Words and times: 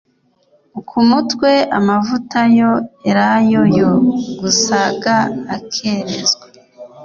ku 0.87 0.97
mutwe 1.09 1.51
amavuta 1.79 2.39
ya 2.57 2.71
elayo 3.09 3.61
yo 3.77 3.91
gus 4.39 4.63
ga 5.01 5.17
akerezwa 5.55 6.45